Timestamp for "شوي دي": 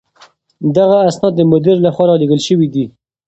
2.47-2.85